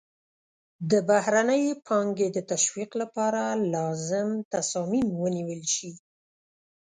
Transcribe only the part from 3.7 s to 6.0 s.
لازم تصامیم ونیول شي.